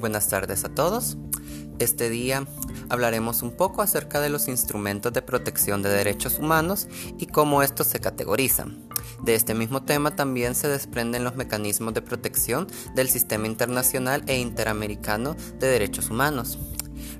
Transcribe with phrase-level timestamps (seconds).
[0.00, 1.16] buenas tardes a todos.
[1.78, 2.46] Este día
[2.88, 6.88] hablaremos un poco acerca de los instrumentos de protección de derechos humanos
[7.18, 8.88] y cómo estos se categorizan.
[9.22, 14.38] De este mismo tema también se desprenden los mecanismos de protección del sistema internacional e
[14.38, 16.58] interamericano de derechos humanos.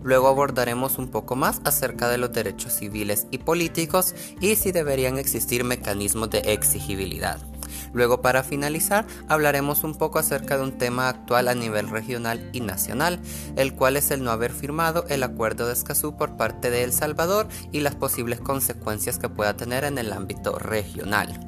[0.03, 5.19] Luego abordaremos un poco más acerca de los derechos civiles y políticos y si deberían
[5.19, 7.50] existir mecanismos de exigibilidad.
[7.93, 12.61] Luego para finalizar hablaremos un poco acerca de un tema actual a nivel regional y
[12.61, 13.21] nacional,
[13.57, 16.93] el cual es el no haber firmado el acuerdo de Escazú por parte de El
[16.93, 21.47] Salvador y las posibles consecuencias que pueda tener en el ámbito regional.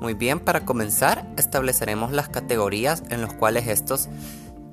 [0.00, 4.08] Muy bien, para comenzar estableceremos las categorías en las cuales estos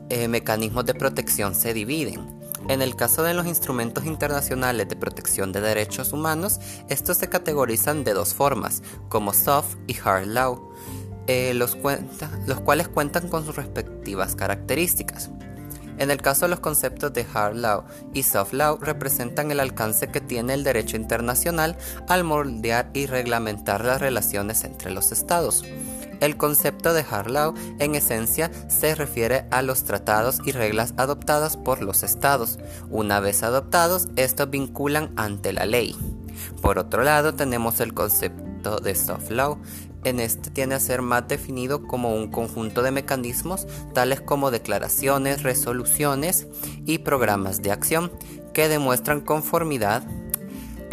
[0.09, 2.42] eh, mecanismos de protección se dividen.
[2.69, 8.03] En el caso de los instrumentos internacionales de protección de derechos humanos, estos se categorizan
[8.03, 10.71] de dos formas, como soft y hard law,
[11.27, 11.77] eh, los,
[12.47, 15.29] los cuales cuentan con sus respectivas características.
[15.97, 17.83] En el caso de los conceptos de hard law
[18.13, 21.77] y soft law representan el alcance que tiene el derecho internacional
[22.07, 25.63] al moldear y reglamentar las relaciones entre los estados.
[26.23, 31.81] El concepto de Harlow en esencia se refiere a los tratados y reglas adoptadas por
[31.81, 32.59] los estados.
[32.89, 35.97] Una vez adoptados, estos vinculan ante la ley.
[36.61, 39.57] Por otro lado, tenemos el concepto de soft law.
[40.05, 45.43] En este tiene a ser más definido como un conjunto de mecanismos tales como declaraciones,
[45.43, 46.47] resoluciones
[46.85, 48.13] y programas de acción
[48.53, 50.03] que demuestran conformidad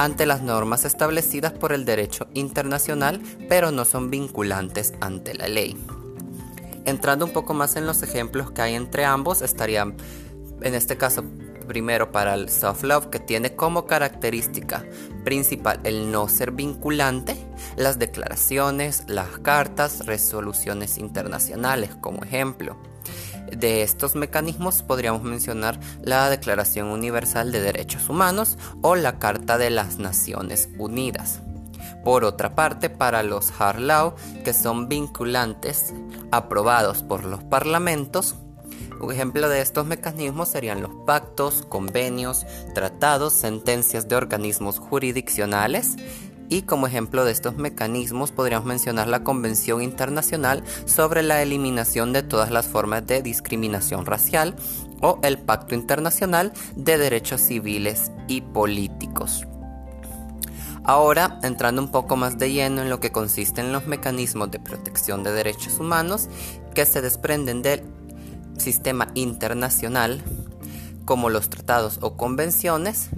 [0.00, 3.20] ante las normas establecidas por el derecho internacional,
[3.50, 5.76] pero no son vinculantes ante la ley.
[6.86, 9.94] Entrando un poco más en los ejemplos que hay entre ambos, estarían
[10.62, 11.22] en este caso
[11.66, 14.86] primero para el soft love que tiene como característica
[15.22, 17.36] principal el no ser vinculante,
[17.76, 22.78] las declaraciones, las cartas, resoluciones internacionales como ejemplo.
[23.56, 29.70] De estos mecanismos podríamos mencionar la Declaración Universal de Derechos Humanos o la Carta de
[29.70, 31.40] las Naciones Unidas.
[32.04, 35.92] Por otra parte, para los hard law, que son vinculantes
[36.30, 38.36] aprobados por los parlamentos,
[39.00, 45.96] un ejemplo de estos mecanismos serían los pactos, convenios, tratados, sentencias de organismos jurisdiccionales
[46.50, 52.22] y como ejemplo de estos mecanismos podríamos mencionar la Convención Internacional sobre la Eliminación de
[52.22, 54.56] todas las formas de discriminación racial
[55.00, 59.46] o el Pacto Internacional de Derechos Civiles y Políticos.
[60.82, 65.22] Ahora, entrando un poco más de lleno en lo que consisten los mecanismos de protección
[65.22, 66.28] de derechos humanos
[66.74, 67.82] que se desprenden del
[68.58, 70.22] sistema internacional,
[71.04, 73.10] como los tratados o convenciones,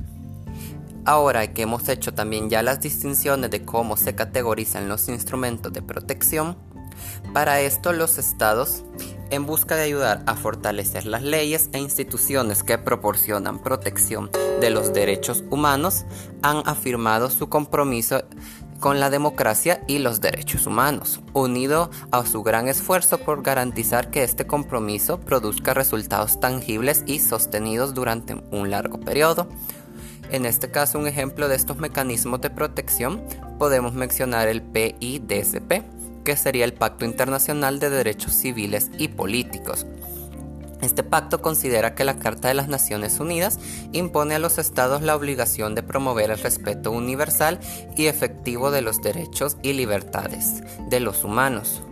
[1.05, 5.83] Ahora que hemos hecho también ya las distinciones de cómo se categorizan los instrumentos de
[5.83, 6.57] protección,
[7.33, 8.85] para esto los estados,
[9.31, 14.31] en busca de ayudar a fortalecer las leyes e instituciones que proporcionan protección
[14.61, 16.05] de los derechos humanos,
[16.43, 18.23] han afirmado su compromiso
[18.79, 24.25] con la democracia y los derechos humanos, unido a su gran esfuerzo por garantizar que
[24.25, 29.49] este compromiso produzca resultados tangibles y sostenidos durante un largo periodo
[30.33, 33.23] en este caso, un ejemplo de estos mecanismos de protección
[33.59, 35.83] podemos mencionar el PIDSP,
[36.25, 39.87] que sería el Pacto Internacional de Derechos Civiles y Políticos.
[40.81, 43.61] Este pacto considera que la Carta de las Naciones Unidas
[43.93, 47.61] impone a los estados la obligación de promover el respeto universal
[47.95, 51.83] y efectivo de los derechos y libertades de los humanos,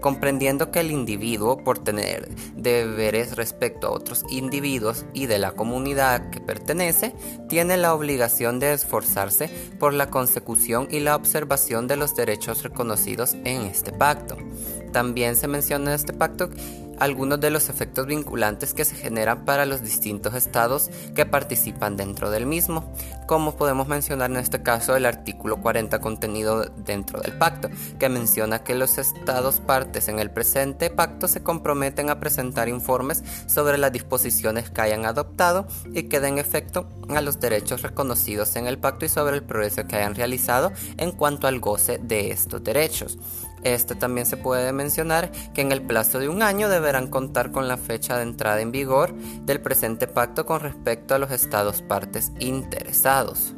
[0.00, 6.30] comprendiendo que el individuo, por tener deberes respecto a otros individuos y de la comunidad
[6.30, 7.14] que pertenece,
[7.48, 9.48] tiene la obligación de esforzarse
[9.78, 14.36] por la consecución y la observación de los derechos reconocidos en este pacto.
[14.92, 16.50] También se menciona en este pacto
[16.98, 22.30] algunos de los efectos vinculantes que se generan para los distintos estados que participan dentro
[22.30, 22.92] del mismo,
[23.26, 28.60] como podemos mencionar en este caso el artículo 40 contenido dentro del pacto, que menciona
[28.60, 33.92] que los estados partes en el presente pacto se comprometen a presentar informes sobre las
[33.92, 39.04] disposiciones que hayan adoptado y que den efecto a los derechos reconocidos en el pacto
[39.04, 43.18] y sobre el progreso que hayan realizado en cuanto al goce de estos derechos.
[43.62, 47.68] Este también se puede mencionar que en el plazo de un año deberán contar con
[47.68, 52.32] la fecha de entrada en vigor del presente pacto con respecto a los estados partes
[52.38, 53.54] interesados.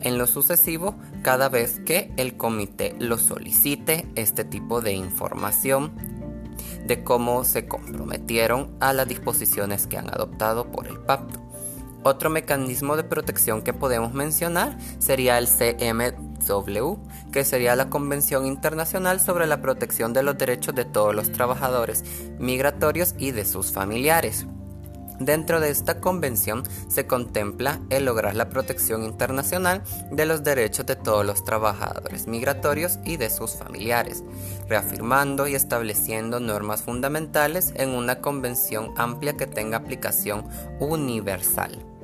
[0.00, 5.92] En lo sucesivo, cada vez que el comité lo solicite este tipo de información
[6.86, 11.45] de cómo se comprometieron a las disposiciones que han adoptado por el pacto.
[12.06, 16.98] Otro mecanismo de protección que podemos mencionar sería el CMW,
[17.32, 22.04] que sería la Convención Internacional sobre la Protección de los Derechos de todos los trabajadores
[22.38, 24.46] migratorios y de sus familiares.
[25.18, 29.82] Dentro de esta convención se contempla el lograr la protección internacional
[30.12, 34.22] de los derechos de todos los trabajadores migratorios y de sus familiares,
[34.68, 40.46] reafirmando y estableciendo normas fundamentales en una convención amplia que tenga aplicación
[40.78, 41.95] universal.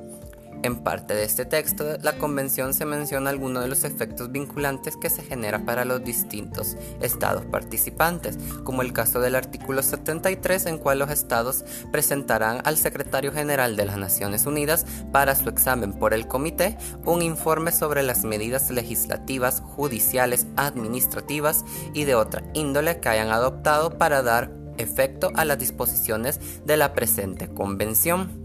[0.63, 5.09] En parte de este texto, la Convención se menciona algunos de los efectos vinculantes que
[5.09, 10.99] se generan para los distintos estados participantes, como el caso del artículo 73 en cual
[10.99, 16.29] los estados presentarán al secretario general de las Naciones Unidas para su examen por el
[16.29, 23.31] comité un informe sobre las medidas legislativas, judiciales, administrativas y de otra índole que hayan
[23.31, 28.42] adoptado para dar efecto a las disposiciones de la presente convención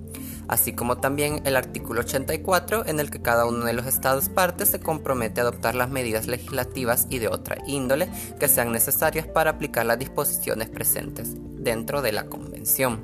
[0.49, 4.71] así como también el artículo 84 en el que cada uno de los estados partes
[4.71, 8.09] se compromete a adoptar las medidas legislativas y de otra índole
[8.41, 13.01] que sean necesarias para aplicar las disposiciones presentes dentro de la convención.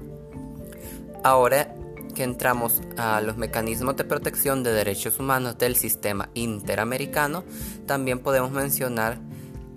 [1.22, 1.74] Ahora
[2.14, 7.44] que entramos a los mecanismos de protección de derechos humanos del sistema interamericano,
[7.86, 9.18] también podemos mencionar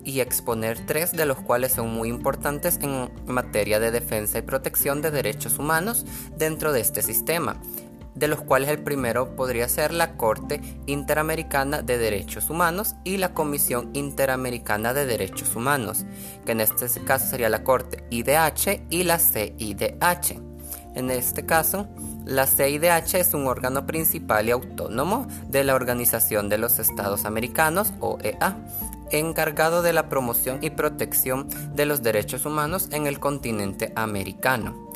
[0.04, 5.02] y exponer tres de los cuales son muy importantes en materia de defensa y protección
[5.02, 6.06] de derechos humanos
[6.36, 7.60] dentro de este sistema,
[8.14, 13.32] de los cuales el primero podría ser la Corte Interamericana de Derechos Humanos y la
[13.32, 16.04] Comisión Interamericana de Derechos Humanos,
[16.44, 20.40] que en este caso sería la Corte IDH y la CIDH.
[20.94, 21.86] En este caso,
[22.24, 27.92] la CIDH es un órgano principal y autónomo de la Organización de los Estados Americanos,
[28.00, 28.56] OEA,
[29.10, 34.88] encargado de la promoción y protección de los derechos humanos en el continente americano.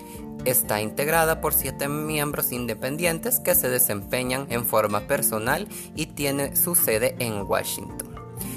[0.45, 6.75] Está integrada por siete miembros independientes que se desempeñan en forma personal y tiene su
[6.75, 8.13] sede en Washington.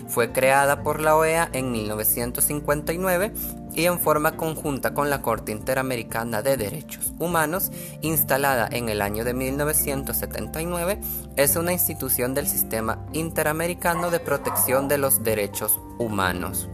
[0.08, 3.34] Fue creada por la OEA en 1959
[3.76, 9.24] y en forma conjunta con la Corte Interamericana de Derechos Humanos, instalada en el año
[9.24, 11.00] de 1979,
[11.36, 16.70] es una institución del Sistema Interamericano de Protección de los Derechos Humanos.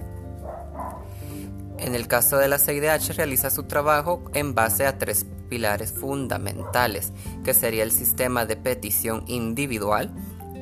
[1.79, 7.11] En el caso de la CIDH realiza su trabajo en base a tres pilares fundamentales,
[7.43, 10.13] que sería el sistema de petición individual,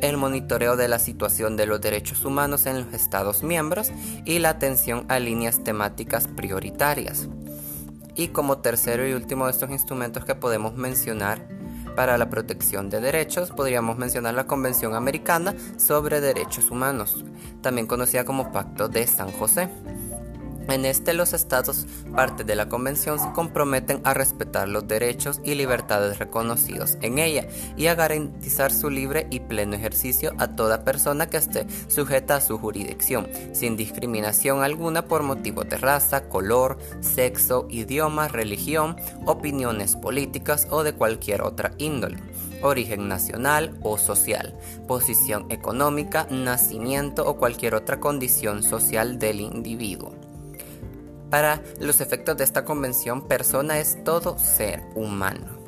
[0.02, 3.92] el monitoreo de la situación de los derechos humanos en los Estados miembros
[4.26, 7.28] y la atención a líneas temáticas prioritarias.
[8.16, 11.48] Y como tercero y último de estos instrumentos que podemos mencionar
[11.96, 17.24] para la protección de derechos, podríamos mencionar la Convención Americana sobre Derechos Humanos,
[17.62, 19.70] también conocida como Pacto de San José.
[20.70, 25.56] En este los estados, parte de la convención, se comprometen a respetar los derechos y
[25.56, 31.28] libertades reconocidos en ella y a garantizar su libre y pleno ejercicio a toda persona
[31.28, 37.66] que esté sujeta a su jurisdicción, sin discriminación alguna por motivo de raza, color, sexo,
[37.70, 38.96] idioma, religión,
[39.26, 42.18] opiniones políticas o de cualquier otra índole
[42.62, 44.54] origen nacional o social,
[44.86, 50.19] posición económica, nacimiento o cualquier otra condición social del individuo.
[51.30, 55.60] Para los efectos de esta convención, persona es todo ser humano.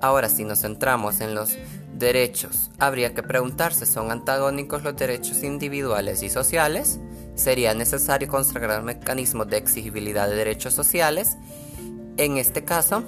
[0.00, 1.58] Ahora, si nos centramos en los
[1.94, 7.00] derechos, habría que preguntarse, ¿son antagónicos los derechos individuales y sociales?
[7.34, 11.36] ¿Sería necesario consagrar mecanismos de exigibilidad de derechos sociales?
[12.16, 13.02] En este caso,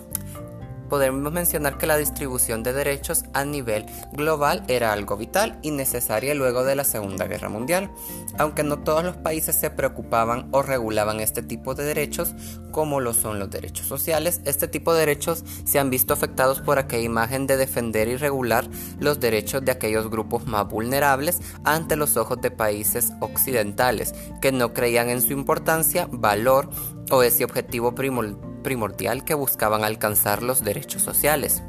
[0.90, 6.34] podemos mencionar que la distribución de derechos a nivel global era algo vital y necesaria
[6.34, 7.90] luego de la Segunda Guerra Mundial,
[8.36, 12.34] aunque no todos los países se preocupaban o regulaban este tipo de derechos
[12.72, 14.42] como lo son los derechos sociales.
[14.44, 18.68] Este tipo de derechos se han visto afectados por aquella imagen de defender y regular
[18.98, 24.74] los derechos de aquellos grupos más vulnerables ante los ojos de países occidentales que no
[24.74, 26.68] creían en su importancia, valor
[27.10, 31.62] o ese objetivo primordial primordial que buscaban alcanzar los derechos sociales.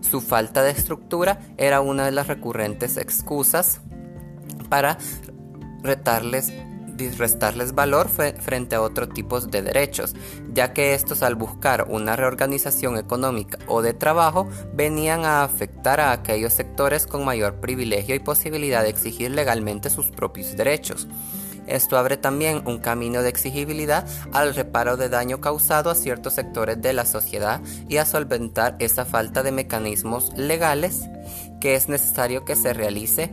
[0.00, 3.80] Su falta de estructura era una de las recurrentes excusas
[4.68, 4.98] para
[5.82, 6.52] restarles
[7.74, 10.14] valor frente a otros tipos de derechos,
[10.52, 16.12] ya que estos al buscar una reorganización económica o de trabajo venían a afectar a
[16.12, 21.08] aquellos sectores con mayor privilegio y posibilidad de exigir legalmente sus propios derechos.
[21.66, 26.80] Esto abre también un camino de exigibilidad al reparo de daño causado a ciertos sectores
[26.80, 31.08] de la sociedad y a solventar esa falta de mecanismos legales
[31.60, 33.32] que es necesario que se realice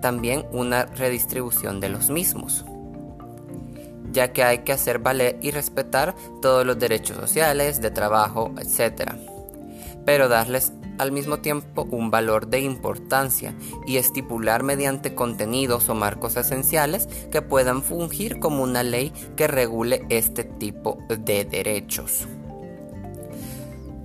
[0.00, 2.64] también una redistribución de los mismos
[4.10, 9.12] ya que hay que hacer valer y respetar todos los derechos sociales, de trabajo, etc.
[10.04, 13.54] Pero darles al mismo tiempo un valor de importancia
[13.86, 20.04] y estipular mediante contenidos o marcos esenciales que puedan fungir como una ley que regule
[20.08, 22.26] este tipo de derechos.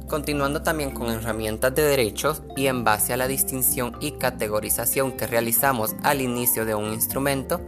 [0.07, 5.25] Continuando también con herramientas de derechos y en base a la distinción y categorización que
[5.25, 7.61] realizamos al inicio de un instrumento,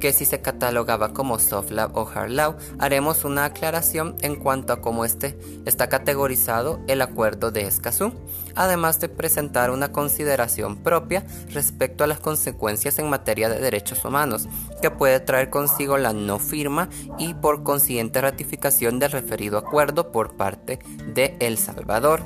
[0.00, 4.72] que si se catalogaba como soft law o hard law, haremos una aclaración en cuanto
[4.72, 8.12] a cómo este está categorizado el acuerdo de Escazú,
[8.54, 14.48] además de presentar una consideración propia respecto a las consecuencias en materia de derechos humanos,
[14.82, 16.88] que puede traer consigo la no firma
[17.18, 20.78] y por consiguiente ratificación del referido acuerdo por parte
[21.14, 22.22] de El Salvador.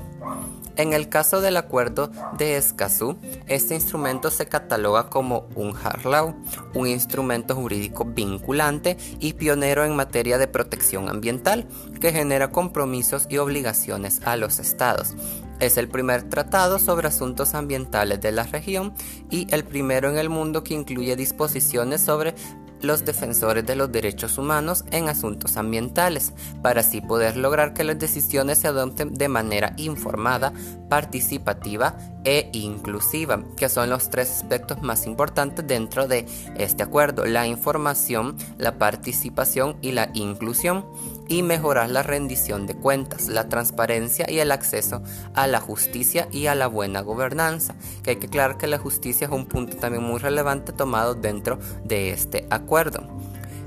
[0.76, 3.16] En el caso del acuerdo de Escazú,
[3.46, 6.34] este instrumento se cataloga como un hard law,
[6.74, 11.68] un instrumento jurídico vinculante y pionero en materia de protección ambiental,
[12.00, 15.14] que genera compromisos y obligaciones a los estados.
[15.60, 18.92] Es el primer tratado sobre asuntos ambientales de la región
[19.30, 22.34] y el primero en el mundo que incluye disposiciones sobre
[22.82, 27.98] los defensores de los derechos humanos en asuntos ambientales, para así poder lograr que las
[27.98, 30.52] decisiones se adopten de manera informada,
[30.88, 36.26] participativa e inclusiva, que son los tres aspectos más importantes dentro de
[36.56, 40.84] este acuerdo, la información, la participación y la inclusión
[41.28, 45.02] y mejorar la rendición de cuentas, la transparencia y el acceso
[45.34, 47.74] a la justicia y a la buena gobernanza.
[48.02, 51.58] Que hay que aclarar que la justicia es un punto también muy relevante tomado dentro
[51.84, 53.06] de este acuerdo.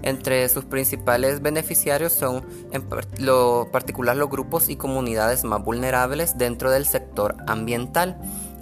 [0.03, 2.85] Entre sus principales beneficiarios son en
[3.19, 8.17] lo particular los grupos y comunidades más vulnerables dentro del sector ambiental.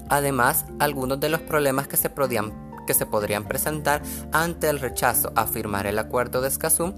[0.10, 6.00] Además, algunos de los problemas que se podrían presentar ante el rechazo a firmar el
[6.00, 6.94] acuerdo de Escazú,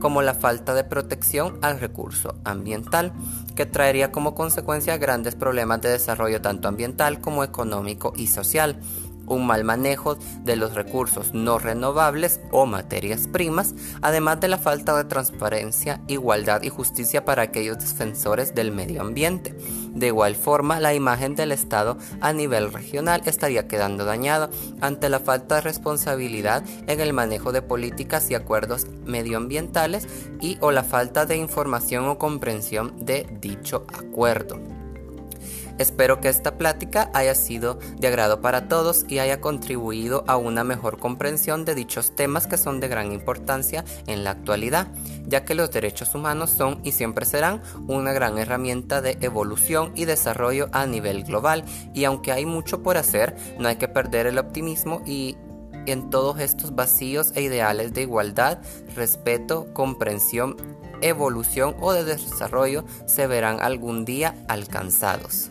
[0.00, 3.12] como la falta de protección al recurso ambiental,
[3.54, 8.80] que traería como consecuencia grandes problemas de desarrollo tanto ambiental como económico y social
[9.28, 14.96] un mal manejo de los recursos no renovables o materias primas, además de la falta
[14.96, 19.54] de transparencia, igualdad y justicia para aquellos defensores del medio ambiente.
[19.94, 25.20] De igual forma, la imagen del Estado a nivel regional estaría quedando dañada ante la
[25.20, 30.06] falta de responsabilidad en el manejo de políticas y acuerdos medioambientales
[30.40, 34.77] y o la falta de información o comprensión de dicho acuerdo.
[35.78, 40.64] Espero que esta plática haya sido de agrado para todos y haya contribuido a una
[40.64, 44.88] mejor comprensión de dichos temas que son de gran importancia en la actualidad,
[45.26, 50.04] ya que los derechos humanos son y siempre serán una gran herramienta de evolución y
[50.04, 54.38] desarrollo a nivel global y aunque hay mucho por hacer, no hay que perder el
[54.38, 55.36] optimismo y
[55.86, 58.58] en todos estos vacíos e ideales de igualdad,
[58.94, 60.56] respeto, comprensión,
[61.00, 65.50] evolución o de desarrollo se verán algún día alcanzados.